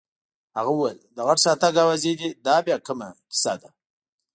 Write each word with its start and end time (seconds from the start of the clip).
هغه 0.57 0.71
وویل: 0.73 0.99
د 1.15 1.17
غټ 1.27 1.37
شاتګ 1.43 1.75
اوازې 1.83 2.13
دي، 2.19 2.29
دا 2.45 2.55
بیا 2.65 2.77
کومه 2.87 3.07
کیسه 3.29 3.53
ده؟ 3.61 3.69